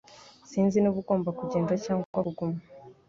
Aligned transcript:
Sinzi 0.49 0.77
niba 0.79 0.97
ugomba 1.01 1.29
kugenda 1.39 1.73
cyangwa 1.85 2.05
kuguma 2.25 2.59